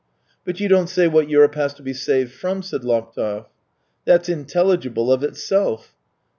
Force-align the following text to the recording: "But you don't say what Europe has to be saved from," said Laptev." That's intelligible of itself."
"But 0.45 0.59
you 0.59 0.67
don't 0.67 0.89
say 0.89 1.07
what 1.07 1.29
Europe 1.29 1.53
has 1.53 1.75
to 1.75 1.83
be 1.83 1.93
saved 1.93 2.31
from," 2.31 2.63
said 2.63 2.81
Laptev." 2.83 3.45
That's 4.05 4.29
intelligible 4.29 5.11
of 5.13 5.21
itself." 5.21 5.93